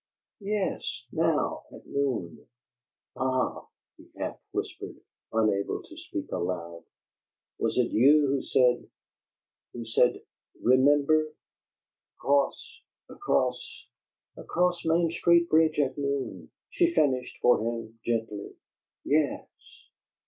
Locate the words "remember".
10.59-11.35